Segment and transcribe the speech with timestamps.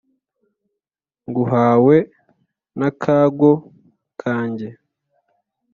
[1.27, 1.97] nguhawe
[2.79, 3.51] n'akago
[4.21, 4.67] kanjye,